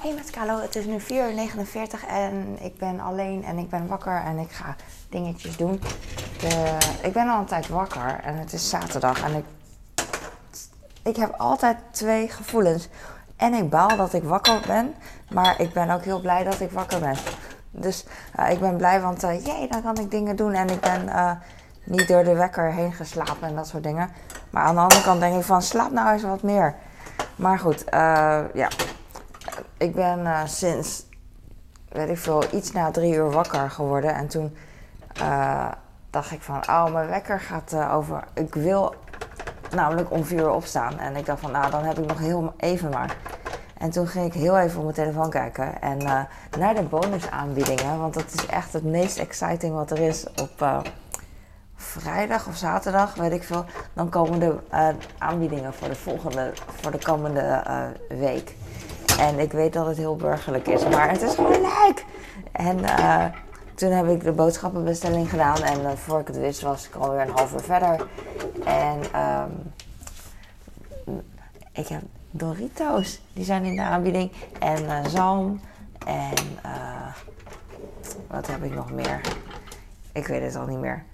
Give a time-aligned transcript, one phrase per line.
[0.00, 3.86] Hey met Carlo, het is nu 4.49 uur en ik ben alleen en ik ben
[3.86, 4.76] wakker en ik ga
[5.08, 5.80] dingetjes doen.
[7.02, 9.44] Ik ben al een tijd wakker en het is zaterdag en ik,
[11.02, 12.88] ik heb altijd twee gevoelens.
[13.36, 14.94] En ik baal dat ik wakker ben,
[15.30, 17.16] maar ik ben ook heel blij dat ik wakker ben.
[17.70, 18.04] Dus
[18.38, 21.06] uh, ik ben blij, want uh, jee, dan kan ik dingen doen en ik ben
[21.06, 21.30] uh,
[21.84, 24.10] niet door de wekker heen geslapen en dat soort dingen.
[24.50, 26.74] Maar aan de andere kant denk ik van, slaap nou eens wat meer.
[27.36, 27.84] Maar goed,
[28.54, 28.68] ja,
[29.78, 31.06] ik ben uh, sinds,
[31.88, 34.14] weet ik veel, iets na drie uur wakker geworden.
[34.14, 34.56] En toen
[35.20, 35.68] uh,
[36.10, 38.24] dacht ik van, oh, mijn wekker gaat uh, over.
[38.34, 38.94] Ik wil
[39.74, 40.98] namelijk om vier uur opstaan.
[40.98, 43.16] En ik dacht van, nou, dan heb ik nog heel even maar.
[43.78, 45.82] En toen ging ik heel even op mijn telefoon kijken.
[45.82, 45.98] En
[46.58, 47.98] naar de bonusaanbiedingen.
[47.98, 50.84] Want dat is echt het meest exciting wat er is op
[51.76, 53.64] vrijdag of zaterdag, weet ik veel.
[53.92, 54.58] Dan komen de
[55.18, 57.62] aanbiedingen voor de volgende, voor de komende
[58.08, 58.54] week.
[59.18, 62.04] En ik weet dat het heel burgerlijk is, maar het is gewoon leuk.
[62.52, 63.24] En uh,
[63.74, 65.62] toen heb ik de boodschappenbestelling gedaan.
[65.62, 68.06] En uh, voor ik het wist was ik alweer een half uur verder.
[68.64, 69.72] En um,
[71.72, 73.20] ik heb Doritos.
[73.32, 74.32] Die zijn in de aanbieding.
[74.58, 75.60] En uh, zalm.
[76.06, 76.34] En
[78.26, 79.20] wat heb ik nog meer?
[80.12, 81.04] Ik weet het al niet meer.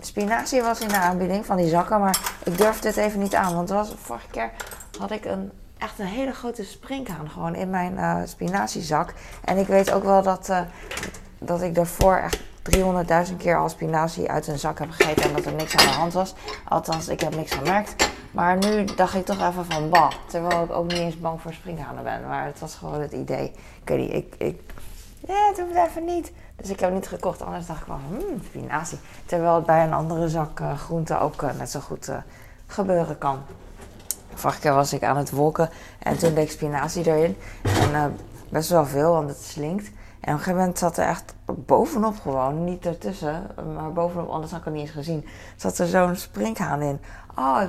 [0.00, 2.00] Spinazie was in de aanbieding van die zakken.
[2.00, 3.54] Maar ik durfde het even niet aan.
[3.54, 4.50] Want vorige keer
[4.98, 9.14] had ik een echt een hele grote springhaan gewoon in mijn uh, spinaziezak.
[9.44, 10.60] En ik weet ook wel dat, uh,
[11.38, 12.40] dat ik daarvoor echt
[13.30, 15.90] 300.000 keer al spinazie uit een zak heb gegeten en dat er niks aan de
[15.92, 16.34] hand was.
[16.68, 18.10] Althans, ik heb niks gemerkt.
[18.30, 20.12] Maar nu dacht ik toch even van bah.
[20.26, 22.26] Terwijl ik ook niet eens bang voor springhanen ben.
[22.26, 23.52] Maar het was gewoon het idee.
[23.82, 24.60] Ik weet niet, ik, ik
[25.26, 26.32] het even niet.
[26.56, 27.42] Dus ik heb niet gekocht.
[27.42, 28.98] Anders dacht ik wel, hmm, spinazie.
[29.26, 32.10] Terwijl het bij een andere zak uh, groente ook net zo goed
[32.66, 33.42] gebeuren kan.
[34.34, 37.36] Vorige keer was ik aan het wolken en toen deed ik spinazie erin.
[37.62, 38.04] En uh,
[38.48, 39.86] best wel veel, want het slinkt.
[39.86, 44.50] En op een gegeven moment zat er echt bovenop gewoon, niet ertussen, maar bovenop, anders
[44.50, 47.00] had ik het niet eens gezien, zat er zo'n springhaan in.
[47.36, 47.62] Oh.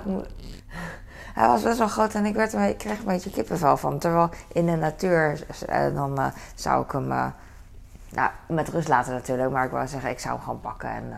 [1.33, 3.99] Hij was best wel groot en ik, werd een, ik kreeg een beetje kippenvel van.
[3.99, 6.25] Terwijl in de natuur, uh, dan uh,
[6.55, 9.51] zou ik hem nou, met rust laten natuurlijk.
[9.51, 11.13] Maar ik wou zeggen, ik zou hem gewoon pakken en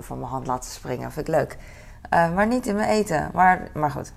[0.00, 1.12] van mijn hand laten springen.
[1.12, 1.56] Vind ik leuk.
[2.10, 3.30] maar niet in mijn eten.
[3.32, 4.12] Maar, maar goed.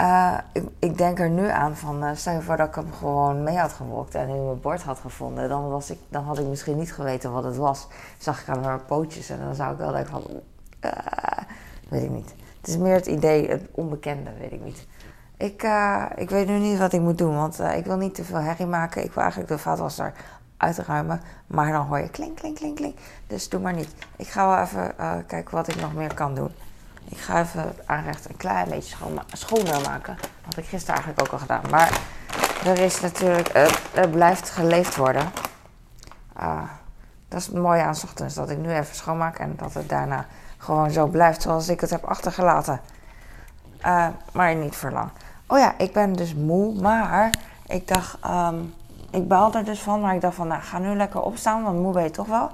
[0.00, 2.92] Uh, ik, ik, denk er nu aan van, uh, stel je voor dat ik hem
[2.92, 5.48] gewoon mee had gewolkt en in mijn bord had gevonden.
[5.48, 7.88] Dan, was ik, dan had ik misschien niet geweten wat het was.
[8.18, 10.24] Zag ik aan mijn pootjes en dan zou ik wel denken van,
[10.84, 10.90] uh,
[11.88, 12.34] weet ik niet.
[12.60, 14.86] Het is meer het idee, het onbekende, weet ik niet.
[15.36, 15.66] Ik,
[16.16, 18.66] ik weet nu niet wat ik moet doen, want ik wil niet te veel herrie
[18.66, 19.04] maken.
[19.04, 20.12] Ik wil eigenlijk de vaatwasser
[20.56, 22.98] uitruimen, maar dan hoor je klink, klink, klink, klink.
[23.26, 23.94] Dus doe maar niet.
[24.16, 24.94] Ik ga wel even
[25.26, 26.50] kijken wat ik nog meer kan doen.
[27.08, 28.96] Ik ga even aanrecht een klein beetje
[29.32, 30.16] schoner maken.
[30.16, 31.70] Dat had ik gisteren eigenlijk ook al gedaan.
[31.70, 32.00] Maar
[32.64, 35.32] er is natuurlijk, uh, blijft geleefd worden.
[36.40, 36.62] Uh,
[37.28, 38.34] dat is het mooie aan ochtends.
[38.34, 40.26] Dat ik nu even schoonmaak en dat het daarna
[40.58, 42.80] gewoon zo blijft zoals ik het heb achtergelaten.
[43.86, 45.10] Uh, maar niet voor lang.
[45.46, 46.80] Oh ja, ik ben dus moe.
[46.80, 47.30] Maar
[47.66, 48.74] ik dacht, um,
[49.10, 50.00] ik baal er dus van.
[50.00, 51.62] Maar ik dacht van, nou ga nu lekker opstaan.
[51.62, 52.50] Want moe ben je toch wel.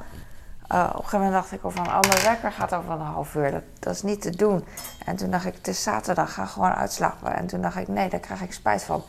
[0.73, 3.01] Uh, op een gegeven moment dacht ik al van, oh, mijn wekker gaat over een
[3.01, 3.63] half uur.
[3.79, 4.65] Dat, is niet te doen.
[5.05, 7.37] En toen dacht ik, het is zaterdag, ga gewoon uitslapen.
[7.37, 9.03] En toen dacht ik, nee, daar krijg ik spijt van.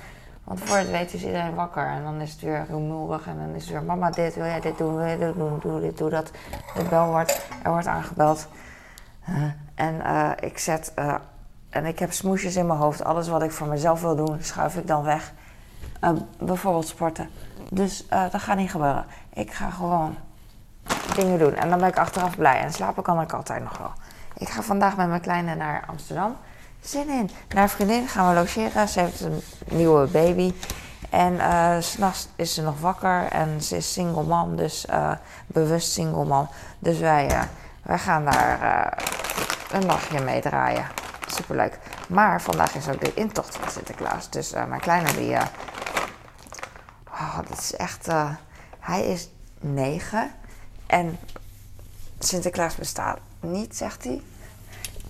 [0.43, 1.85] Want voor het weet is iedereen wakker.
[1.85, 3.27] En dan is het weer rumoerig.
[3.27, 5.81] En dan is het weer, mama dit, wil jij dit doen, wil dit doen, doe
[5.81, 6.31] dit, doe dat.
[6.75, 8.47] De bel wordt, er wordt aangebeld.
[9.29, 9.43] Uh,
[9.75, 10.93] en uh, ik zet,
[11.69, 13.03] en ik heb smoesjes in mijn hoofd.
[13.03, 15.33] Alles wat ik voor mezelf wil doen, schuif ik dan weg.
[16.39, 17.29] bijvoorbeeld sporten.
[17.69, 19.05] Dus dat gaat niet gebeuren.
[19.33, 20.15] Ik ga gewoon
[21.15, 21.55] dingen doen.
[21.55, 22.59] En dan ben ik achteraf blij.
[22.59, 23.91] En slapen kan ik altijd nog wel.
[24.37, 26.37] Ik ga vandaag met mijn kleine naar Amsterdam.
[26.81, 27.29] Zin in.
[27.53, 28.87] Naar een vriendin gaan we logeren.
[28.87, 30.53] Ze heeft een nieuwe baby.
[31.09, 33.27] En uh, s'nachts is ze nog wakker.
[33.27, 34.55] En ze is single mom.
[34.55, 35.11] Dus uh,
[35.47, 36.49] bewust single mom.
[36.79, 37.41] Dus wij, uh,
[37.83, 38.93] wij gaan daar
[39.71, 40.85] een nachtje mee draaien.
[41.27, 41.79] Superleuk.
[42.07, 44.29] Maar vandaag is ook de intocht van Sinterklaas.
[44.29, 45.37] Dus mijn kleine die...
[47.11, 48.07] oh, dat is echt...
[48.79, 49.29] hij is
[49.59, 50.31] negen.
[50.89, 51.19] En
[52.19, 54.21] Sinterklaas bestaat niet, zegt hij.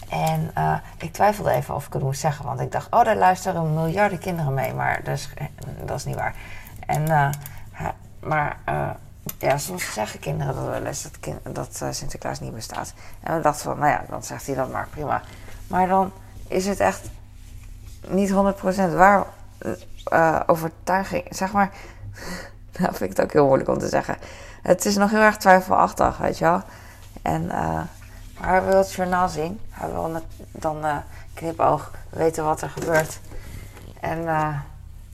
[0.09, 3.15] En uh, ik twijfelde even of ik het moest zeggen, want ik dacht, oh, daar
[3.15, 5.29] luisteren miljarden kinderen mee, maar dat is,
[5.85, 6.35] dat is niet waar.
[6.85, 7.29] En, uh,
[8.19, 8.89] maar uh,
[9.37, 11.07] ja, soms zeggen kinderen dat wel eens
[11.43, 12.93] dat, dat Sinterklaas niet bestaat.
[13.19, 15.21] En we dachten van, nou ja, dan zegt hij dat maar, prima.
[15.67, 16.11] Maar dan
[16.47, 17.09] is het echt
[18.07, 18.33] niet 100%
[18.93, 19.25] waar
[20.45, 21.71] overtuiging, zeg maar.
[22.81, 24.17] nou vind ik ook heel moeilijk om te zeggen
[24.61, 26.61] het is nog heel erg twijfelachtig, weet je wel.
[27.21, 27.81] En, uh,
[28.39, 29.59] maar hij wil het journaal zien.
[29.69, 30.21] Hij wil
[30.51, 30.97] dan uh,
[31.33, 33.19] knipoog weten wat er gebeurt.
[33.99, 34.59] En uh,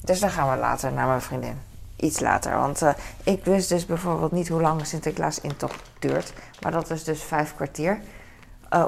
[0.01, 1.61] dus dan gaan we later naar mijn vriendin.
[1.95, 2.57] iets later.
[2.57, 2.81] Want
[3.23, 6.33] ik wist dus bijvoorbeeld niet hoe lang Sinterklaas intocht duurt.
[6.61, 7.99] Maar dat is dus vijf kwartier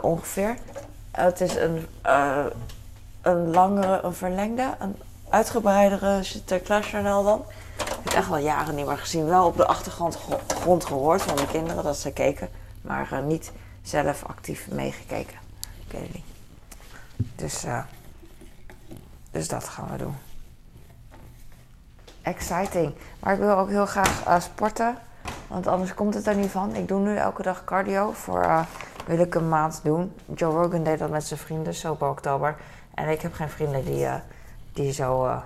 [0.02, 0.56] ongeveer.
[1.12, 1.88] het is een,
[3.22, 4.96] een langere, een verlengde, een
[5.30, 7.46] uitgebreidere Sinterklaasjournaal dan.
[8.04, 9.26] Heb echt al jaren niet meer gezien.
[9.26, 12.50] Wel op de achtergrond grond gehoord van de kinderen dat ze keken.
[12.82, 13.52] Maar niet
[13.82, 15.38] zelf actief meegekeken.
[15.88, 16.26] Ik weet niet.
[17.36, 17.66] Dus,
[19.32, 20.16] dus dat gaan we doen
[22.28, 22.94] exciting.
[23.20, 24.98] Maar ik wil ook heel graag uh, sporten.
[25.48, 26.76] Want anders komt het er niet van.
[26.76, 28.12] Ik doe nu elke dag cardio.
[28.12, 28.60] Voor uh,
[29.06, 30.14] wil ik een maand doen.
[30.36, 32.56] Joe Rogan deed dat met zijn vrienden, bij oktober.
[32.94, 34.16] En ik heb geen vrienden die, uh,
[34.74, 35.42] die zo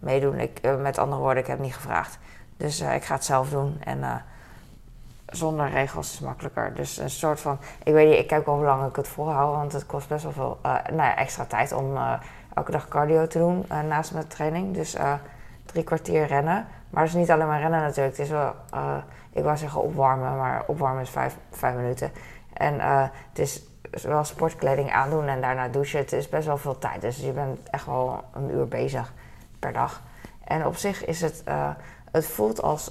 [0.00, 0.38] meedoen.
[0.38, 2.18] Ik, met andere woorden, ik heb niet gevraagd.
[2.56, 3.80] Dus ik ga het zelf doen.
[3.84, 4.24] En
[5.26, 6.74] zonder regels is makkelijker.
[6.74, 7.58] Dus een soort van.
[7.84, 9.56] Ik weet niet, ik kijk wel hoe lang ik het volhoud.
[9.56, 11.98] Want het kost best wel veel nou ja, extra tijd om
[12.54, 14.74] elke dag cardio te doen naast mijn training.
[14.74, 14.96] Dus
[15.64, 16.66] drie kwartier rennen.
[16.90, 18.16] Maar het is niet alleen maar rennen natuurlijk.
[18.16, 18.54] Het is wel,
[19.32, 22.12] ik wou zeggen opwarmen, maar opwarmen is vijf, vijf minuten.
[22.52, 22.74] En
[23.28, 23.62] het is
[24.02, 25.98] wel sportkleding aandoen en daarna douchen.
[25.98, 27.00] Het is best wel veel tijd.
[27.00, 29.12] Dus je bent echt wel een uur bezig
[29.60, 30.02] per dag.
[30.44, 31.70] En op zich is het, uh,
[32.12, 32.90] het voelt als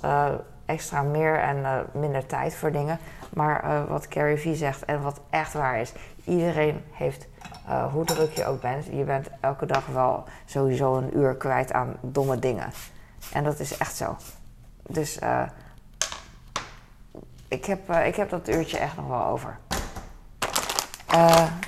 [0.66, 3.00] extra meer en minder tijd voor dingen.
[3.34, 5.94] Maar wat Carrie V zegt en wat echt waar is,
[6.24, 7.28] iedereen heeft
[7.92, 11.96] hoe druk je ook bent, je bent elke dag wel sowieso een uur kwijt aan
[12.02, 12.72] domme dingen.
[13.34, 14.16] En dat is echt zo.
[14.88, 15.20] Dus
[17.48, 19.58] ik, heb, ik heb dat uurtje echt nog wel over.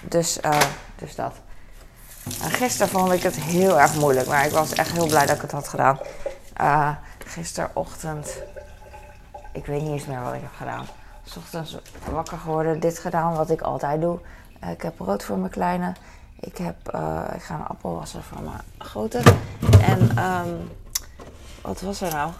[0.01, 0.39] dus,
[0.95, 1.33] dus dat.
[2.39, 5.41] Gisteren vond ik het heel erg moeilijk, maar ik was echt heel blij dat ik
[5.41, 5.99] het had gedaan.
[7.17, 8.43] gisterochtend,
[9.53, 10.85] ik weet niet eens meer wat ik heb gedaan.
[11.23, 11.77] S ochtends
[12.11, 14.19] wakker geworden, dit gedaan wat ik altijd doe.
[14.59, 15.93] Eh, ik heb brood voor mijn kleine.
[16.39, 19.21] Ik, heb, uh, ik ga een appel wassen voor mijn grote.
[19.81, 20.71] En um,
[21.61, 22.31] wat was er nou?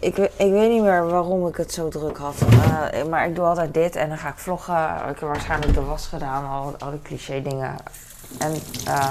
[0.00, 2.34] Ik, ik weet niet meer waarom ik het zo druk had.
[2.42, 4.96] Uh, maar ik doe altijd dit en dan ga ik vloggen.
[4.96, 7.74] Ik heb waarschijnlijk de was gedaan, al, al die cliché dingen.
[8.38, 8.54] En
[8.88, 9.10] uh,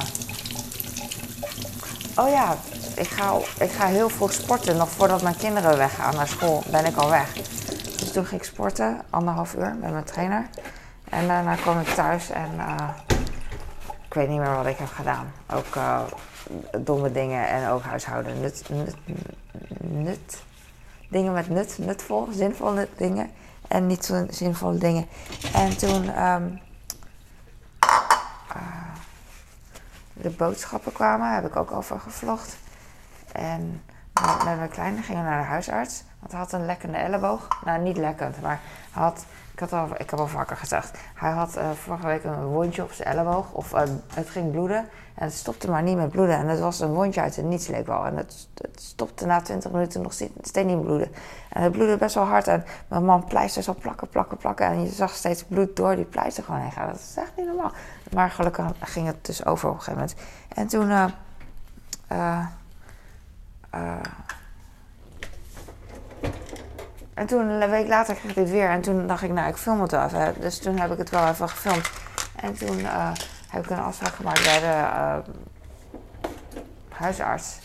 [2.16, 2.56] oh ja,
[2.96, 4.78] ik ga, ik ga heel vroeg sporten.
[4.78, 7.34] Nog voordat mijn kinderen weggaan naar school, ben ik al weg.
[8.00, 10.50] Dus toen ging ik sporten, anderhalf uur met mijn trainer.
[11.10, 12.90] En daarna kwam ik thuis en uh,
[14.06, 15.32] ik weet niet meer wat ik heb gedaan.
[15.54, 15.78] Ook
[16.80, 18.40] domme dingen en ook huishouden.
[18.40, 18.96] Nut, nut,
[19.80, 20.44] nut.
[21.10, 23.32] Dingen met nut, nutvol, zinvolle dingen.
[23.68, 25.06] En niet zo zinvolle dingen.
[25.54, 26.60] En toen um,
[28.56, 28.96] uh,
[30.14, 32.58] de boodschappen kwamen, heb ik ook over gevlogd.
[33.32, 33.82] En
[34.46, 36.04] met mijn kleine gingen we naar de huisarts.
[36.20, 37.48] Want hij had een lekkende elleboog.
[37.66, 38.60] Nou, niet lekkend, maar
[38.92, 39.26] hij had
[39.56, 40.98] ik, had al, ik heb al vaker gezegd.
[41.14, 43.52] Hij had uh, vorige week een wondje op zijn elleboog.
[43.52, 43.82] Of uh,
[44.14, 44.78] het ging bloeden.
[45.16, 46.38] En het stopte maar niet met bloeden.
[46.38, 48.06] En het was een wondje uit het niets, leek wel.
[48.06, 51.12] En het, het stopte na 20 minuten nog steeds niet bloeden.
[51.50, 52.48] En het bloedde best wel hard.
[52.48, 54.66] En mijn man pleisters al plakken, plakken, plakken.
[54.66, 56.88] En je zag steeds bloed door die pleister gewoon heen gaan.
[56.88, 57.72] Dat is echt niet normaal.
[58.14, 60.20] Maar gelukkig ging het dus over op een gegeven moment.
[60.56, 60.90] En toen...
[62.12, 62.46] Uh,
[67.16, 68.70] en toen, een week later, kreeg ik dit weer.
[68.70, 70.34] En toen dacht ik, nou, ik film het wel even.
[70.40, 71.92] Dus toen heb ik het wel even gefilmd.
[72.36, 73.12] En toen uh,
[73.50, 75.18] heb ik een afspraak gemaakt bij de uh,
[76.90, 77.60] huisarts.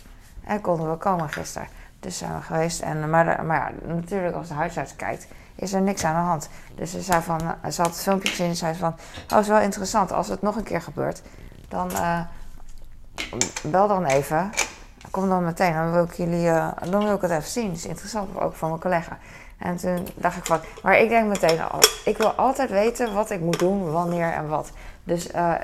[0.44, 1.69] En konden we komen gisteren.
[2.00, 2.81] Dus zijn we geweest.
[2.81, 6.49] En, maar, maar ja, natuurlijk, als de huisarts kijkt, is er niks aan de hand.
[6.75, 7.40] Dus ze zei van,
[7.71, 8.95] ze had het filmpje gezien en zei van,
[9.33, 10.12] oh, is wel interessant.
[10.12, 11.23] Als het nog een keer gebeurt,
[11.69, 11.90] dan
[13.62, 14.50] bel dan even.
[15.11, 16.50] Kom dan meteen, dan wil ik jullie,
[16.90, 17.67] dan wil ik het even zien.
[17.67, 19.19] Dat is interessant, ook voor mijn collega.
[19.61, 23.31] En toen dacht ik van, maar ik denk meteen al, ik wil altijd weten wat
[23.31, 24.71] ik moet doen, wanneer en wat.
[25.05, 25.55] Dus, uh,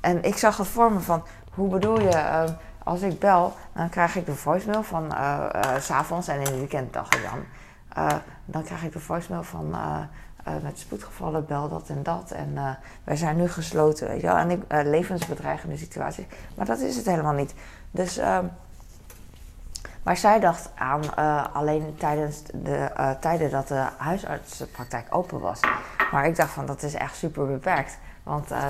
[0.00, 2.42] en ik zag het voor me van, hoe bedoel je, uh,
[2.84, 5.46] als ik bel, dan krijg ik de voicemail van, uh,
[5.78, 7.44] s'avonds en in het weekend dacht ik dan.
[8.44, 9.74] dan krijg ik de voicemail van,
[10.62, 12.30] met spoedgevallen, bel dat en dat.
[12.30, 14.36] En wij zijn nu gesloten, weet je wel.
[14.36, 16.24] En ik, levensbedreigende situaties.
[16.56, 17.54] Maar dat is het helemaal niet.
[17.90, 18.20] Dus...
[20.02, 25.60] Maar zij dacht aan uh, alleen tijdens de uh, tijden dat de huisartsenpraktijk open was.
[26.12, 27.98] Maar ik dacht van dat is echt super beperkt.
[28.22, 28.64] Want uh,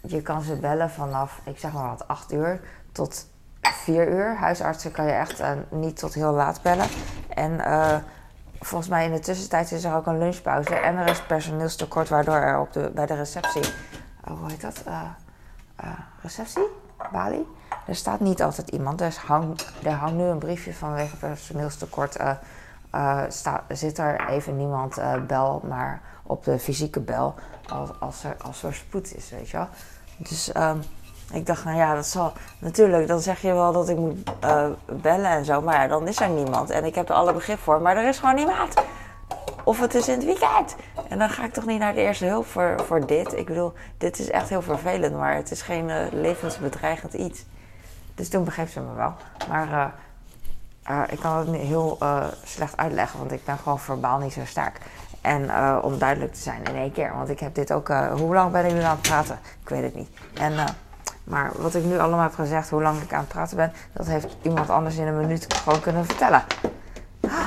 [0.00, 2.60] je kan ze bellen vanaf, ik zeg maar wat, 8 uur
[2.92, 3.26] tot
[3.60, 4.36] 4 uur.
[4.36, 6.88] Huisartsen kan je echt niet tot heel laat bellen.
[7.28, 7.60] En
[8.60, 10.74] volgens mij in de tussentijd is er ook een lunchpauze.
[10.74, 13.62] En er is personeelstekort waardoor er op de, bij de receptie,
[14.24, 14.82] hoe heet dat?
[16.22, 16.66] receptie?
[17.12, 17.46] Bali?
[17.86, 19.00] Er staat niet altijd iemand.
[19.00, 19.72] Er, hangt,
[20.12, 22.20] nu een briefje vanwege personeelstekort.
[22.20, 22.30] Uh,
[22.94, 23.22] uh,
[23.68, 27.34] zit er even niemand uh, bel, maar op de fysieke bel
[27.68, 29.68] als, als, er, als er spoed is, weet je wel.
[30.16, 30.82] Dus, um,
[31.32, 32.32] ik dacht, nou ja, dat zal.
[32.58, 35.60] Natuurlijk, dan zeg je wel dat ik moet eh, bellen en zo.
[35.60, 36.70] Maar dan is er niemand.
[36.70, 37.80] En ik heb er alle begrip voor.
[37.80, 38.74] Maar er is gewoon niemand.
[39.64, 40.76] Of het is in het weekend.
[41.08, 43.32] En dan ga ik toch niet naar de eerste hulp voor, voor dit.
[43.32, 45.16] Ik bedoel, dit is echt heel vervelend.
[45.16, 47.44] Maar het is geen levensbedreigend iets.
[48.16, 49.14] Dus toen begreep ze me wel.
[49.48, 49.92] Maar
[50.90, 51.98] uh, ik kan het niet heel
[52.44, 53.18] slecht uitleggen.
[53.18, 54.78] Want ik ben gewoon verbaal niet zo sterk.
[55.20, 55.42] En
[55.82, 57.12] om duidelijk te zijn in één keer.
[57.16, 57.88] Want ik heb dit ook...
[57.88, 59.38] hoe lang ben ik nu aan het praten?
[59.62, 60.08] Ik weet het niet.
[60.34, 60.54] En
[61.26, 64.06] maar wat ik nu allemaal heb gezegd, hoe lang ik aan het praten ben, dat
[64.06, 66.44] heeft iemand anders in een minuut gewoon kunnen vertellen.
[67.20, 67.46] Ah,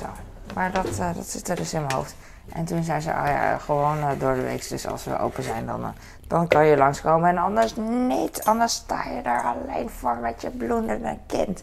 [0.00, 0.06] zo.
[0.54, 2.14] Maar dat, dat zit er dus in mijn hoofd.
[2.54, 5.42] En toen zei ze, oh ja, gewoon uh, door de week, dus als we open
[5.42, 5.88] zijn, dan, uh,
[6.26, 7.28] dan kan je langskomen.
[7.28, 11.62] En anders niet, anders sta je daar alleen voor met je bloedende kind.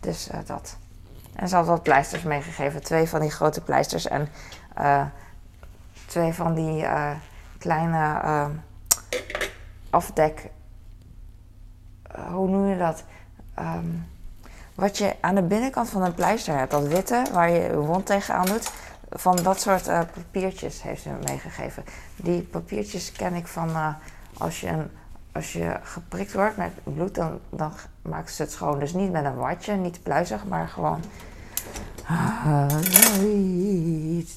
[0.00, 0.76] Dus dat.
[1.34, 2.82] En ze had wat pleisters meegegeven.
[2.82, 4.28] Twee van die grote pleisters en
[6.06, 6.86] twee van die
[7.58, 8.20] kleine
[9.90, 10.50] afdek.
[12.30, 13.04] Hoe noem je dat?
[13.58, 14.06] Um,
[14.74, 18.06] wat je aan de binnenkant van een pleister hebt, dat witte waar je je wond
[18.06, 18.72] tegenaan doet.
[19.10, 21.84] Van dat soort uh, papiertjes heeft ze me meegegeven.
[22.16, 23.94] Die papiertjes ken ik van uh,
[24.38, 24.90] als, je een,
[25.32, 28.78] als je geprikt wordt met bloed, dan, dan maken ze het schoon.
[28.78, 31.02] Dus niet met een watje, niet pluizig, maar gewoon.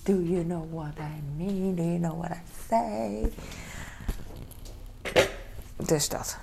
[0.04, 1.76] Do you know what I mean?
[1.76, 3.32] Do you know what I say?
[5.76, 6.38] Dus dat.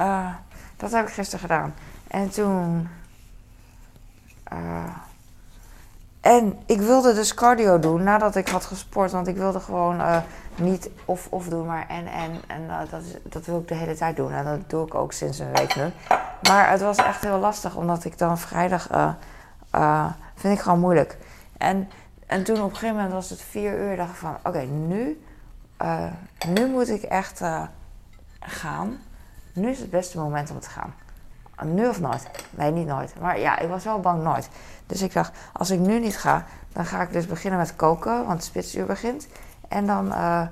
[0.00, 0.34] Uh,
[0.76, 1.74] dat heb ik gisteren gedaan.
[2.06, 2.88] En toen.
[6.26, 9.10] En ik wilde dus cardio doen nadat ik had gesport.
[9.10, 10.16] Want ik wilde gewoon uh,
[10.56, 12.30] niet of-of doen, maar en en.
[12.46, 14.32] En dat, dat wil ik de hele tijd doen.
[14.32, 15.90] En dat doe ik ook sinds een week nu.
[16.48, 18.88] Maar het was echt heel lastig, omdat ik dan vrijdag.
[20.34, 21.18] vind ik gewoon moeilijk.
[21.58, 21.90] En,
[22.26, 23.96] en toen op een gegeven moment was het vier uur.
[23.96, 25.20] dacht ik van: oké, nu
[26.48, 27.42] nu moet ik echt
[28.40, 28.98] gaan.
[29.52, 30.94] Nu is het beste moment om te gaan.
[31.64, 32.30] Nu of nooit?
[32.50, 33.14] Nee, niet nooit.
[33.20, 34.48] Maar ja, ik was wel bang nooit.
[34.86, 38.26] Dus ik dacht, als ik nu niet ga, dan ga ik dus beginnen met koken,
[38.26, 39.26] want het spitsuur begint.
[39.68, 40.42] En dan uh,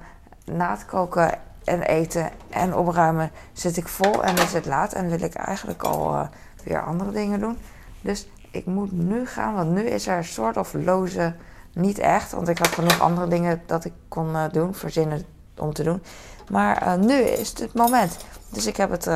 [0.44, 5.08] na het koken en eten en opruimen zit ik vol en is het laat en
[5.08, 6.28] wil ik eigenlijk al
[6.64, 7.58] weer andere dingen doen.
[8.00, 11.34] Dus ik moet nu gaan, want nu is er een soort of loze
[11.73, 15.23] niet echt, want ik had genoeg andere dingen dat ik kon uh, doen, verzinnen
[15.56, 16.02] om te doen.
[16.50, 18.16] Maar nu is het het moment.
[18.49, 19.11] Dus ik heb het,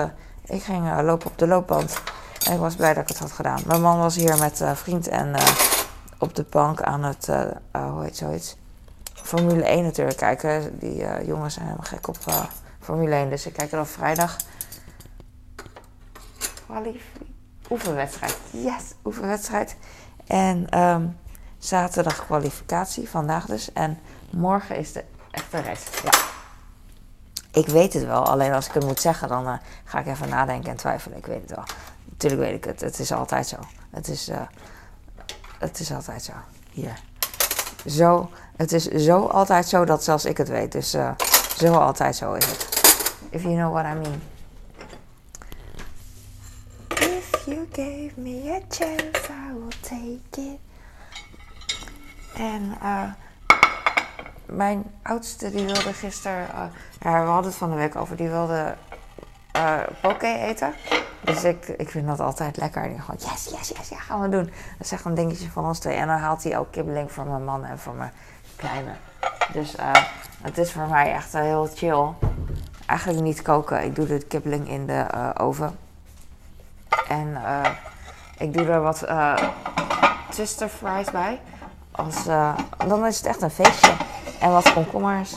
[0.49, 2.01] ik ging lopen op de loopband.
[2.47, 3.61] En ik was blij dat ik het had gedaan.
[3.67, 5.35] Mijn man was hier met vriend en
[6.19, 7.27] op de bank aan het,
[7.73, 8.57] hoe heet zoiets?
[9.15, 10.79] Formule 1 natuurlijk kijken.
[10.79, 12.17] Die jongens zijn helemaal gek op
[12.81, 13.31] Formule 1.
[13.31, 14.37] Dus ik kijk er op vrijdag.
[17.71, 18.37] Oefenwedstrijd.
[18.51, 19.77] Yes, oefenwedstrijd.
[20.27, 21.17] En um,
[21.59, 23.73] Zaterdag kwalificatie, vandaag dus.
[23.73, 23.99] En
[24.31, 25.89] morgen is de echte race.
[26.05, 26.28] Ja.
[27.59, 30.29] Ik weet het wel, alleen als ik het moet zeggen, dan uh, ga ik even
[30.29, 31.19] nadenken en twijfelen.
[31.19, 31.65] Ik weet het wel.
[32.05, 32.81] Natuurlijk weet ik het.
[32.81, 33.57] Het is altijd zo.
[33.91, 34.41] Het is, uh,
[35.59, 36.33] het is altijd zo.
[36.71, 37.01] Hier.
[37.87, 38.31] Zo.
[38.57, 40.73] Het is zo altijd zo dat zelfs ik het weet.
[40.73, 41.11] Dus uh,
[41.57, 42.69] zo altijd zo is het.
[43.31, 44.23] If you know what I mean.
[46.89, 50.59] If you gave me a chance, I will take it.
[52.35, 53.03] En uh,
[54.49, 56.47] mijn oudste die wilde gisteren,
[57.01, 58.75] ja, we hadden het van de week over, die wilde
[59.57, 60.75] uh, poke eten.
[61.21, 62.83] Dus ik, ik vind dat altijd lekker.
[62.83, 64.45] En ik gewoon, yes, yes, yes, ja, gaan we doen.
[64.45, 65.97] Dat is echt een dingetje van ons twee.
[65.97, 68.13] En dan haalt hij ook kibbeling voor mijn man en voor mijn
[68.57, 68.91] kleine.
[69.53, 69.75] Dus
[70.43, 72.09] het is voor mij echt heel chill.
[72.87, 73.85] Eigenlijk niet koken.
[73.85, 75.79] Ik doe de kibbeling in de oven.
[77.09, 77.39] En
[78.39, 79.07] ik doe er wat
[80.31, 81.41] twister fries bij.
[81.91, 82.25] Als,
[82.87, 83.93] dan is het echt een feestje.
[84.41, 85.37] En wat komkommers.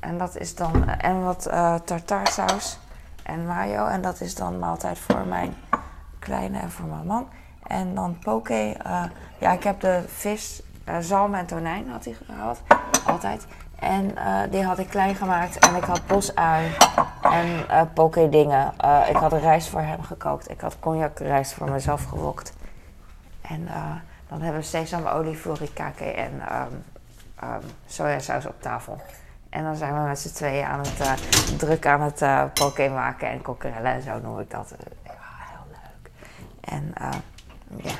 [0.00, 0.88] En dat is dan.
[0.88, 2.78] En wat uh, tartaarsaus
[3.22, 3.86] en mayo.
[3.86, 5.54] En dat is dan maaltijd voor mijn
[6.18, 7.28] kleine en voor mijn man.
[7.66, 8.76] En dan poke.
[8.86, 9.04] Uh,
[9.38, 10.62] ja, ik heb de vis,
[11.00, 12.60] zalm en tonijn had hij gehad.
[13.06, 13.46] Altijd.
[13.78, 14.14] En
[14.50, 15.58] die had ik klein gemaakt.
[15.58, 16.70] En ik had bosui
[17.68, 18.72] en poke dingen.
[19.08, 20.50] ik had rijst voor hem gekookt.
[20.50, 22.52] Ik had cognac rijst voor mezelf gewokt.
[23.40, 23.68] En
[24.28, 26.84] dan hebben we sesamolie, furikake en um,
[27.42, 29.00] um, sojasaus op tafel.
[29.50, 31.12] En dan zijn we met z'n tweeën aan het uh,
[31.58, 34.72] druk aan het uh, poké maken en kokkerellen en zo noem ik dat.
[34.72, 35.12] Uh, ja,
[35.50, 36.10] heel leuk.
[36.60, 36.92] En
[37.76, 37.92] ja.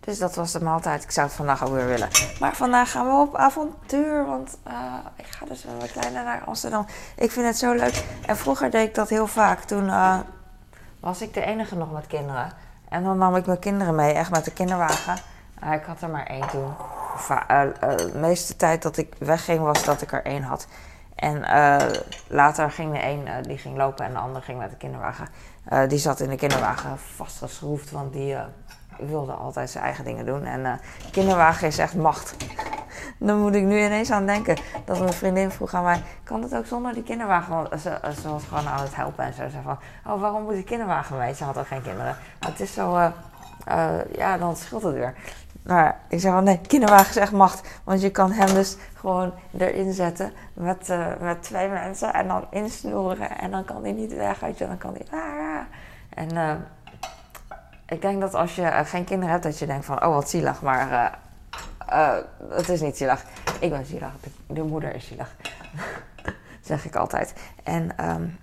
[0.00, 1.02] Dus dat was de maaltijd.
[1.02, 2.08] Ik zou het vandaag ook weer willen.
[2.40, 4.26] Maar vandaag gaan we op avontuur.
[4.26, 4.58] Want
[5.16, 6.86] ik ga dus met mijn kleine naar Amsterdam.
[7.16, 8.04] Ik vind het zo leuk.
[8.26, 9.60] En vroeger deed ik dat heel vaak.
[9.60, 9.90] Toen
[11.00, 12.52] was ik de enige nog met kinderen.
[12.88, 15.18] En dan nam ik mijn kinderen mee, echt met de kinderwagen.
[15.64, 16.74] Uh, ik had er maar één toen.
[17.80, 20.66] de meeste tijd dat ik wegging was dat ik er één had.
[21.14, 21.40] En
[22.28, 25.28] later ging de een die ging lopen en de ander ging met de kinderwagen.
[25.88, 28.36] die zat in de kinderwagen vastgeschroefd, want die
[28.98, 30.44] wilde altijd zijn eigen dingen doen.
[30.44, 32.36] En kinderwagen is echt macht.
[33.18, 36.54] Dan moet ik nu ineens aan denken dat mijn vriendin vroeg aan mij: kan het
[36.54, 37.80] ook zonder die kinderwagen?
[37.80, 41.18] Ze, was gewoon aan het helpen en ze zei van: oh, waarom moet die kinderwagen
[41.18, 41.34] mee?
[41.34, 42.16] Ze had ook geen kinderen.
[42.40, 43.12] Maar het is zo,
[43.70, 45.14] uh, ja, dan scheelt het weer.
[45.62, 47.80] Maar ik zei van nee, kinderwagen is echt macht.
[47.84, 52.46] Want je kan hem dus gewoon erin zetten met, uh, met twee mensen en dan
[52.50, 53.38] insnoeren.
[53.38, 54.66] En dan kan hij niet weg, weet je.
[54.66, 55.20] Dan kan hij.
[55.20, 55.60] Ah,
[56.08, 56.66] en
[57.86, 60.62] ik denk dat als je geen kinderen hebt, dat je denkt van oh wat zielig.
[60.62, 61.18] Maar
[62.48, 63.24] het is niet zielig.
[63.60, 64.12] Ik ben zielig.
[64.46, 65.36] De, moeder is zielig.
[66.60, 67.34] zeg ik altijd.
[67.62, 68.38] En um,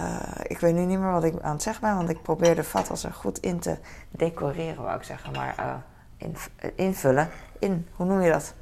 [0.00, 2.54] uh, ik weet nu niet meer wat ik aan het zeggen ben, want ik probeer
[2.54, 3.78] de vatas er goed in te
[4.10, 5.32] decoreren, wou ik zeggen.
[5.32, 5.74] Maar uh,
[6.16, 6.36] in,
[6.74, 7.30] invullen.
[7.58, 8.54] In, hoe noem je dat?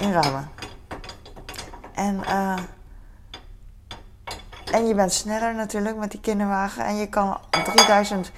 [0.00, 0.48] Inruimen.
[1.94, 2.58] En, uh,
[4.72, 6.84] en je bent sneller natuurlijk met die kinderwagen.
[6.84, 8.32] En je kan 3000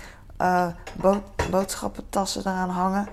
[0.93, 3.09] bood, boodschappentassen eraan hangen.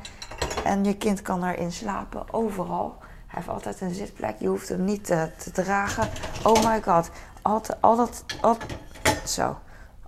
[0.63, 2.95] En je kind kan erin slapen, overal.
[2.99, 6.09] Hij heeft altijd een zitplek, je hoeft hem niet te dragen.
[6.43, 7.09] Oh my god,
[7.41, 8.79] altijd, altijd, altijd,
[9.25, 9.57] zo.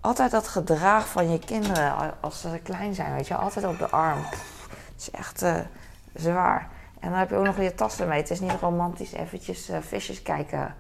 [0.02, 3.90] Altijd dat gedrag van je kinderen als ze klein zijn, weet je, altijd op de
[3.90, 4.20] arm.
[4.22, 5.60] Het is echt uh,
[6.14, 6.70] zwaar.
[7.00, 8.20] En dan heb je ook nog je tassen mee.
[8.20, 10.76] Het is niet romantisch eventjes uh, visjes kijken.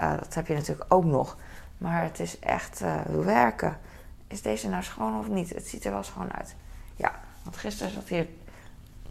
[0.00, 1.36] Uh, dat heb je natuurlijk ook nog.
[1.78, 3.78] Maar het is echt werken.
[4.26, 5.54] Is deze nou schoon of niet?
[5.54, 6.54] Het ziet er wel schoon uit.
[6.96, 7.12] Ja,
[7.42, 8.26] want gisteren zat hier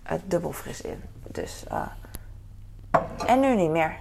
[0.03, 1.03] het dubbel fris in.
[1.27, 1.63] Dus,
[3.25, 3.95] en nu niet meer.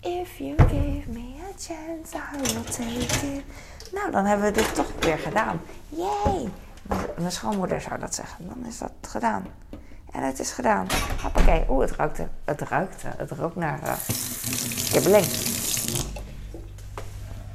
[0.00, 3.42] If you give me chance, I will.
[3.92, 5.60] Nou, dan hebben we dit toch weer gedaan.
[5.88, 6.50] Yay!
[7.18, 8.48] Mijn schoonmoeder zou dat zeggen.
[8.48, 9.46] Dan is dat gedaan.
[10.12, 10.86] En het is gedaan.
[11.22, 11.64] Hoppakee.
[11.68, 12.28] Oeh, het ruikte.
[12.44, 13.08] Het ruikte.
[13.16, 13.92] Het rook naar uh,
[14.90, 15.24] kibbeling.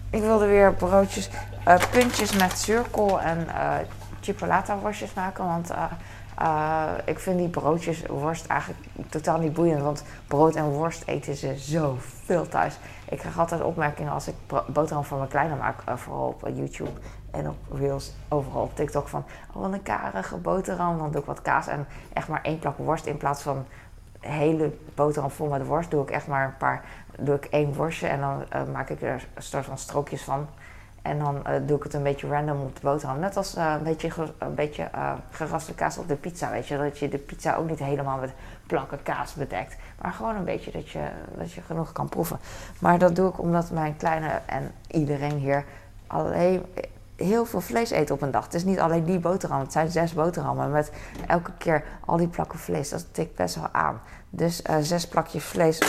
[0.10, 1.29] Ik wilde weer broodjes,
[1.68, 3.74] uh, puntjes met zuurkool en uh,
[4.22, 5.46] chipolata worstjes maken.
[5.46, 5.72] Want
[7.06, 9.82] ik vind die broodjes, worst eigenlijk totaal niet boeiend.
[9.82, 12.78] Want brood en worst eten ze zoveel thuis.
[13.10, 14.36] Ik krijg altijd opmerkingen als ik
[14.67, 15.82] boterham voor mijn kleine maak.
[15.89, 17.00] Uh, vooral op uh, YouTube
[17.32, 19.08] en op Reels, overal op TikTok.
[19.08, 20.98] Van, oh wat een karige boterham.
[20.98, 23.06] Dan doe ik wat kaas en echt maar één plak worst.
[23.06, 23.65] In plaats van
[24.19, 26.84] hele boterham vol met worst, doe ik echt maar een paar...
[27.19, 30.48] Doe ik één worstje en dan maak ik er een soort van strookjes van.
[31.10, 33.19] En dan uh, doe ik het een beetje random op de boterham.
[33.19, 36.78] Net als uh, een beetje, een beetje uh, geraste kaas op de pizza, weet je.
[36.78, 38.32] Dat je de pizza ook niet helemaal met
[38.67, 39.76] plakken kaas bedekt.
[40.02, 42.39] Maar gewoon een beetje dat je, dat je genoeg kan proeven.
[42.80, 45.65] Maar dat doe ik omdat mijn kleine en iedereen hier
[46.08, 46.65] alleen
[47.15, 48.43] heel veel vlees eet op een dag.
[48.43, 49.60] Het is niet alleen die boterham.
[49.60, 50.91] Het zijn zes boterhammen met
[51.28, 52.89] elke keer al die plakken vlees.
[52.89, 54.02] Dat tikt best wel aan.
[54.30, 55.80] Dus zes plakjes vlees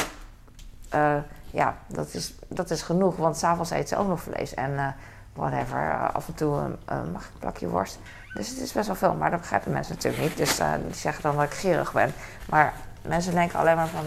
[1.52, 3.16] ja, dat is, dat is genoeg.
[3.16, 4.54] Want s'avonds eet ze ook nog vlees.
[4.54, 4.94] En
[5.40, 7.98] whatever, uh, af en toe een, een plakje worst.
[8.34, 9.14] Dus het is best wel veel.
[9.14, 10.36] Maar dat begrijpen mensen natuurlijk niet.
[10.36, 12.12] Dus uh, die zeggen dan dat ik gierig ben.
[12.48, 12.72] Maar
[13.02, 14.04] mensen denken alleen maar van...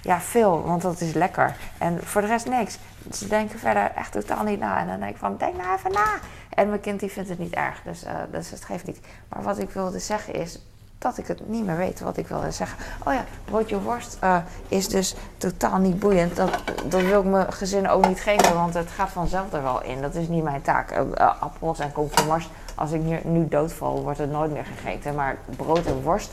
[0.00, 1.56] ja, veel, want dat is lekker.
[1.78, 2.78] En voor de rest niks.
[3.12, 4.78] Ze denken verder echt totaal niet na.
[4.78, 6.18] En dan denk ik van, denk nou even na.
[6.50, 7.82] En mijn kind die vindt het niet erg.
[7.84, 9.00] Dus, dus het geeft niet.
[9.28, 10.58] Maar wat ik wilde zeggen is
[10.98, 12.78] dat ik het niet meer weet wat ik wilde zeggen.
[13.04, 14.36] Oh ja, broodje worst uh,
[14.68, 16.36] is dus totaal niet boeiend.
[16.36, 19.82] Dat, dat wil ik mijn gezin ook niet geven, want het gaat vanzelf er wel
[19.82, 20.00] in.
[20.00, 20.90] Dat is niet mijn taak.
[20.92, 25.14] Uh, uh, appels en komkommers, als ik nu, nu doodval, wordt het nooit meer gegeten.
[25.14, 26.32] Maar brood en worst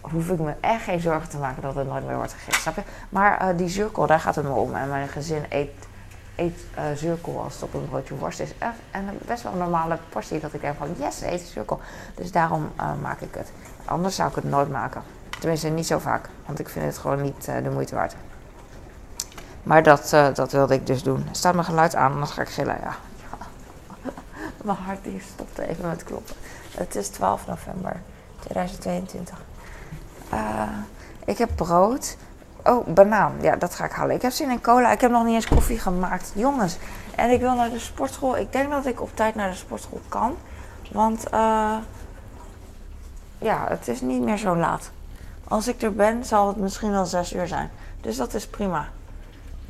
[0.00, 2.60] hoef ik me echt geen zorgen te maken dat het nooit meer wordt gegeten.
[2.60, 2.82] Snap je?
[3.08, 4.74] Maar die zuurkool, daar gaat het me om.
[4.74, 5.70] En mijn gezin eet
[6.34, 6.64] eet
[7.36, 8.54] als het op een broodje worst is.
[8.90, 11.80] En best wel een normale portie dat ik denk van yes, eet zuurkool.
[12.14, 13.52] Dus daarom maak ik het.
[13.84, 15.02] Anders zou ik het nooit maken.
[15.38, 16.28] Tenminste, niet zo vaak.
[16.46, 18.14] Want ik vind het gewoon niet uh, de moeite waard.
[19.62, 21.28] Maar dat, dat wilde ik dus doen.
[21.30, 22.78] Staat mijn geluid aan, anders ga ik gillen.
[22.82, 22.94] Ja.
[24.64, 26.34] mijn hart die stopt even met kloppen.
[26.76, 28.00] Het is 12 november
[28.40, 29.38] 2022.
[31.24, 32.16] ik heb brood
[32.64, 33.32] Oh, banaan.
[33.40, 34.14] Ja, dat ga ik halen.
[34.16, 34.92] Ik heb zin in cola.
[34.92, 36.32] Ik heb nog niet eens koffie gemaakt.
[36.34, 36.76] Jongens,
[37.14, 38.36] en ik wil naar de sportschool.
[38.36, 40.36] Ik denk dat ik op tijd naar de sportschool kan.
[40.90, 41.24] Want
[43.42, 44.90] ja, het is niet meer zo laat.
[45.48, 47.70] Als ik er ben, zal het misschien wel 6 uur zijn.
[48.00, 48.88] Dus dat is prima.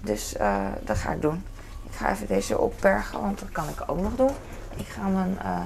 [0.01, 1.45] Dus uh, dat ga ik doen.
[1.83, 4.31] Ik ga even deze opbergen, want dat kan ik ook nog doen.
[4.77, 5.61] Ik ga mijn, uh,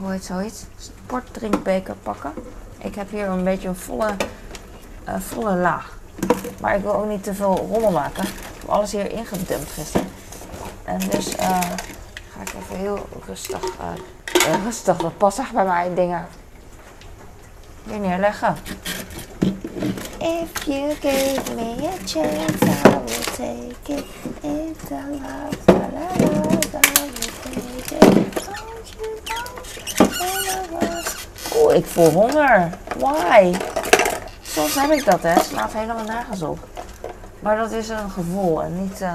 [0.00, 0.64] hoe heet zoiets?
[0.76, 2.32] Sportdrinkbeker pakken.
[2.78, 4.10] Ik heb hier een beetje een volle,
[5.18, 5.98] volle laag.
[6.60, 8.22] Maar ik wil ook niet te veel rommel maken.
[8.22, 10.08] Ik heb alles hier ingedumpt gisteren.
[10.84, 11.60] En dus uh,
[12.30, 16.26] ga ik even heel rustig, uh, rustig, dat past echt bij mij dingen.
[17.88, 18.56] Hier neerleggen.
[20.18, 24.04] If you gave me a chance, I would take it.
[24.90, 26.88] Love, love, I
[27.42, 28.34] take it.
[28.46, 29.16] Don't you
[30.70, 31.64] know?
[31.64, 32.78] Oeh, ik voel honger.
[32.98, 33.54] Why?
[34.42, 35.40] Soms heb ik dat, hè.
[35.40, 36.58] Slaat helemaal nergens op.
[37.40, 39.12] Maar dat is een gevoel en niet, uh,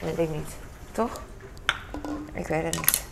[0.00, 0.50] weet ik niet.
[0.92, 1.22] Toch?
[2.32, 3.04] Ik weet het niet.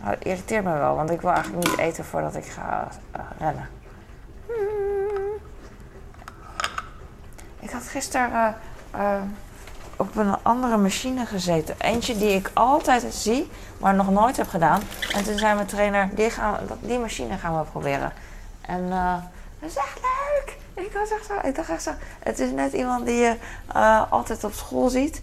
[0.00, 3.22] Nou, het irriteert me wel, want ik wil eigenlijk niet eten voordat ik ga uh,
[3.38, 3.68] rennen.
[7.72, 8.56] Had gisteren
[8.94, 9.14] uh,
[9.96, 11.74] op een andere machine gezeten.
[11.78, 14.80] Eentje die ik altijd zie, maar nog nooit heb gedaan.
[15.14, 16.32] En toen zei mijn trainer, die,
[16.80, 18.12] die machine gaan we proberen.
[18.60, 19.14] En uh,
[19.60, 20.56] dat is echt leuk.
[20.86, 21.90] Ik, was echt zo, ik dacht echt zo,
[22.22, 23.36] het is net iemand die je
[24.10, 25.22] altijd op school ziet.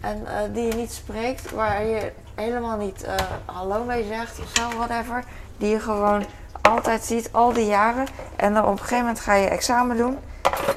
[0.00, 3.06] En die je niet spreekt, waar je helemaal niet
[3.44, 5.24] hallo mee zegt of zo, whatever.
[5.56, 6.24] Die je gewoon
[6.60, 8.06] altijd ziet, al die jaren.
[8.36, 10.18] En dan op een gegeven moment ga je examen doen.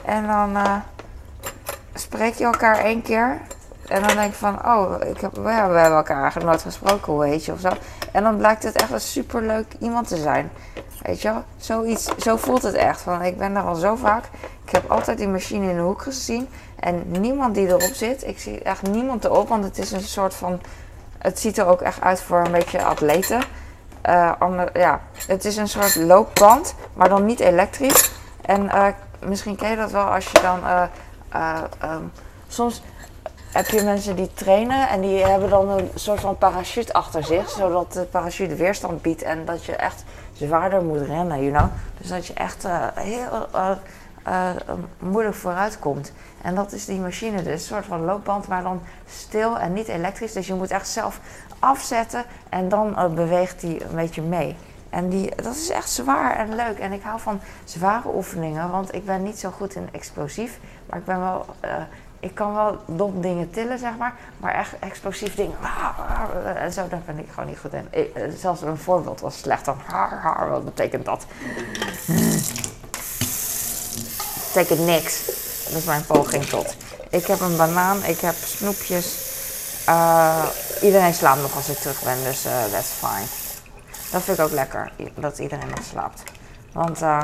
[0.05, 0.75] En dan uh,
[1.93, 3.37] spreek je elkaar één keer.
[3.87, 7.25] En dan denk je van, oh, ik heb, we hebben elkaar eigenlijk nooit gesproken, hoe
[7.25, 7.69] heet je of zo.
[8.11, 10.51] En dan blijkt het echt een superleuk iemand te zijn.
[11.01, 11.43] Weet je wel?
[11.57, 13.01] Zoiets, zo voelt het echt.
[13.01, 14.23] Van, ik ben er al zo vaak.
[14.65, 16.49] Ik heb altijd die machine in de hoek gezien.
[16.79, 18.27] En niemand die erop zit.
[18.27, 20.61] Ik zie echt niemand erop, want het is een soort van...
[21.17, 23.41] Het ziet er ook echt uit voor een beetje atleten.
[24.39, 28.11] Ander, ja, het is een soort loopband, maar dan niet elektrisch.
[28.41, 28.87] En uh,
[29.25, 30.59] misschien ken je dat wel als je dan...
[31.35, 32.11] Uh, um,
[32.47, 32.81] soms
[33.51, 37.49] heb je mensen die trainen en die hebben dan een soort van parachute achter zich.
[37.49, 40.03] Zodat de parachute weerstand biedt en dat je echt
[40.33, 41.69] zwaarder moet rennen, you know.
[41.97, 43.47] Dus dat je echt heel
[44.27, 44.49] uh,
[44.99, 46.11] moeilijk vooruit komt.
[46.41, 47.53] En dat is die machine dus.
[47.53, 50.33] Een soort van loopband, maar dan stil en niet elektrisch.
[50.33, 51.19] Dus je moet echt zelf
[51.59, 54.55] afzetten en dan beweegt die een beetje mee.
[54.89, 56.79] En die, dat is echt zwaar en leuk.
[56.79, 60.59] En ik hou van zware oefeningen, want ik ben niet zo goed in explosief.
[60.85, 61.45] Maar ik ben wel...
[61.65, 61.71] Uh,
[62.21, 64.13] ik kan wel dom dingen tillen, zeg maar.
[64.37, 65.57] Maar echt explosief dingen.
[66.55, 67.87] En zo, daar ben ik gewoon niet goed in.
[67.89, 69.77] Ik, zelfs een voorbeeld was slecht dan.
[70.49, 71.25] Wat betekent dat?
[74.53, 75.25] betekent niks.
[75.65, 76.75] Dat is mijn poging tot.
[77.09, 79.27] Ik heb een banaan, ik heb snoepjes.
[79.89, 80.45] Uh,
[80.81, 83.48] iedereen slaapt nog als ik terug ben, dus uh, that's fine.
[84.11, 86.23] Dat vind ik ook lekker, dat iedereen nog slaapt.
[86.73, 87.23] Want uh,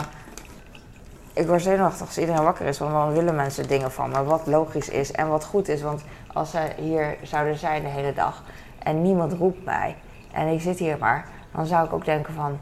[1.33, 4.23] ik word zenuwachtig als iedereen wakker is, want dan willen mensen dingen van me.
[4.23, 8.13] Wat logisch is en wat goed is, want als ze hier zouden zijn de hele
[8.13, 8.43] dag
[8.79, 9.95] en niemand roept mij
[10.31, 12.59] en ik zit hier maar, dan zou ik ook denken van,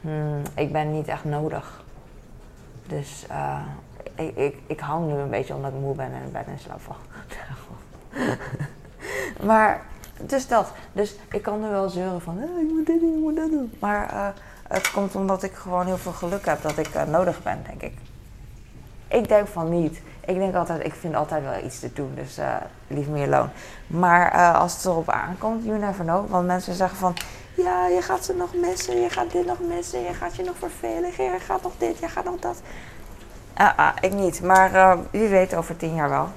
[0.00, 1.84] hmm, ik ben niet echt nodig.
[2.86, 3.60] Dus uh,
[4.14, 6.80] ik, ik, ik hang nu een beetje omdat ik moe ben en ben in slaap
[6.80, 6.96] val.
[9.48, 9.82] maar,
[10.20, 10.72] dus dat.
[10.92, 13.50] Dus ik kan nu wel zeuren van, eh, ik moet dit doen, ik moet dat
[13.50, 13.72] doen.
[13.78, 14.28] Maar uh,
[14.68, 17.82] het komt omdat ik gewoon heel veel geluk heb dat ik uh, nodig ben, denk
[17.82, 17.98] ik.
[19.08, 20.00] Ik denk van niet.
[20.24, 22.54] Ik denk altijd, ik vind altijd wel iets te doen, dus uh,
[22.86, 23.48] leave me alone.
[23.86, 26.30] Maar als het erop aankomt, you never know.
[26.30, 27.14] Want mensen zeggen van,
[27.54, 30.56] ja, je gaat ze nog missen, je gaat dit nog missen, je gaat je nog
[30.58, 32.60] vervelen, je gaat nog dit, je gaat nog dat.
[33.54, 34.42] Ah, ah, ik niet.
[34.42, 36.28] Maar wie weet over tien jaar wel.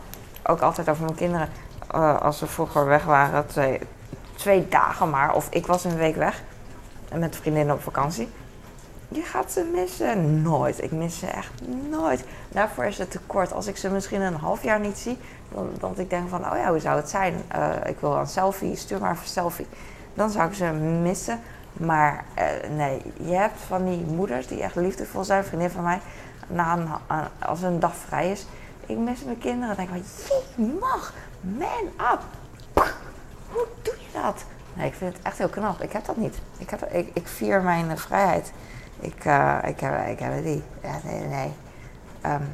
[0.44, 1.50] Ook altijd over mijn kinderen.
[1.96, 3.46] Uh, als ze vroeger weg waren,
[4.36, 5.34] twee, dagen maar.
[5.34, 6.42] Of ik was een week weg.
[7.14, 8.30] Met vriendinnen op vakantie.
[9.08, 10.42] Je gaat ze missen.
[10.42, 10.84] Nooit.
[10.84, 11.52] Ik mis ze echt
[11.90, 12.26] nooit.
[12.50, 13.54] Daarvoor is het te kort.
[13.54, 15.18] Als ik ze misschien een half jaar niet zie,
[15.54, 17.44] dan, dan ik denk van, oh ja, hoe zou het zijn?
[17.56, 19.68] Uh, ik wil een selfie, stuur maar een selfie.
[20.14, 20.66] Dan zou ik ze
[21.02, 21.40] missen.
[21.74, 22.24] Maar
[22.76, 26.00] nee, je hebt van die moeders die echt liefdevol zijn, vriendin van mij
[26.48, 26.88] na een,
[27.40, 28.46] als een dag vrij is.
[28.86, 29.76] Ik mis mijn kinderen.
[29.76, 32.22] Dan denk ik van, je mag, man up.
[33.52, 34.44] Hoe doe je dat?
[34.74, 35.82] Nee, ik vind het echt heel knap.
[35.82, 36.36] Ik heb dat niet.
[36.58, 38.52] Ik, heb, ik, ik vier mijn vrijheid.
[39.00, 40.64] Ik, uh, ik, heb, ik heb niet.
[40.84, 41.54] Ja, nee, nee.
[42.26, 42.54] Um,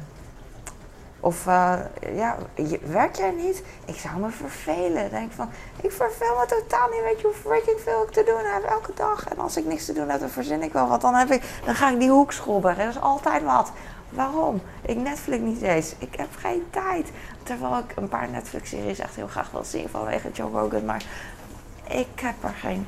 [1.20, 1.74] of uh,
[2.14, 2.36] ja,
[2.82, 3.62] werk jij niet?
[3.84, 5.10] Ik zou me vervelen.
[5.10, 5.50] Denk van,
[5.82, 7.02] ik verveel me totaal niet.
[7.02, 9.28] Weet je hoe freaking veel ik te doen heb elke dag.
[9.28, 11.00] En als ik niks te doen heb, dan verzin ik wel wat.
[11.00, 12.78] Dan, heb ik, dan ga ik die hoek schrobben.
[12.78, 13.72] Er is altijd wat.
[14.08, 14.60] Waarom?
[14.82, 15.94] Ik Netflix niet eens.
[15.98, 17.10] Ik heb geen tijd.
[17.42, 20.84] Terwijl ik een paar Netflix-series echt heel graag wil zien vanwege Joe Rogan.
[20.84, 21.04] Maar
[21.88, 22.86] ik heb er geen.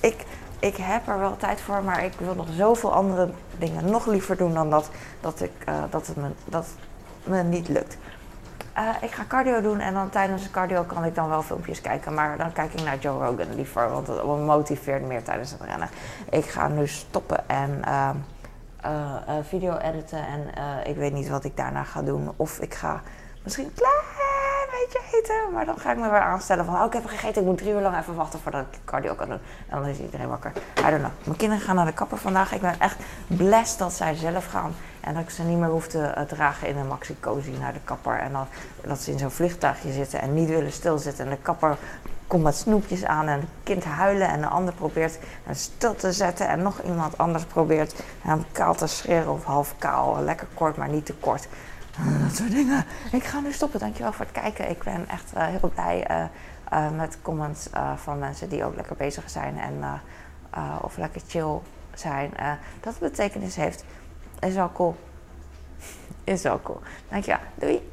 [0.00, 0.24] Ik,
[0.58, 4.36] ik heb er wel tijd voor, maar ik wil nog zoveel andere dingen nog liever
[4.36, 6.28] doen dan dat, dat, ik, uh, dat het me.
[6.44, 6.66] Dat,
[7.24, 7.96] me niet lukt.
[8.78, 11.80] Uh, ik ga cardio doen en dan tijdens de cardio kan ik dan wel filmpjes
[11.80, 12.14] kijken.
[12.14, 15.88] Maar dan kijk ik naar Joe Rogan liever, want het motiveert meer tijdens het rennen.
[16.30, 18.10] Ik ga nu stoppen en uh,
[18.84, 20.26] uh, video editen.
[20.26, 20.40] En
[20.86, 22.32] ik weet niet wat ik daarna ga doen.
[22.36, 23.00] Of ik ga
[23.42, 24.00] misschien een klein
[24.72, 25.52] eitje eten.
[25.52, 27.42] Maar dan ga ik me weer aanstellen van, oh, ik heb gegeten.
[27.42, 29.40] Ik moet drie uur lang even wachten voordat ik cardio kan doen.
[29.68, 30.52] En dan is iedereen wakker.
[30.78, 31.10] I don't know.
[31.24, 32.52] Mijn kinderen gaan naar de kapper vandaag.
[32.52, 34.74] Ik ben echt blessed dat zij zelf gaan.
[35.00, 37.80] En dat ik ze niet meer hoef te dragen in een maxi cozy naar de
[37.84, 38.18] kapper.
[38.18, 38.32] En
[38.80, 41.24] dat ze in zo'n vliegtuigje zitten en niet willen stilzitten.
[41.24, 41.76] En de kapper
[42.26, 44.28] komt met snoepjes aan en het kind huilen.
[44.28, 46.48] En de ander probeert hem stil te zetten.
[46.48, 50.22] En nog iemand anders probeert hem kaal te scheren of half kaal.
[50.22, 51.48] Lekker kort, maar niet te kort.
[52.00, 52.84] Uh, dat soort dingen.
[53.12, 53.80] Ik ga nu stoppen.
[53.80, 54.70] Dankjewel voor het kijken.
[54.70, 59.30] Ik ben echt uh, heel blij uh, met comments van mensen die ook lekker bezig
[59.30, 59.58] zijn.
[59.58, 60.00] En,
[60.80, 61.58] of lekker chill
[61.94, 62.32] zijn.
[62.80, 63.84] dat betekenis heeft.
[64.40, 64.96] Is wel cool.
[66.24, 66.80] Is wel cool.
[67.08, 67.40] Dankjewel.
[67.54, 67.91] Doei.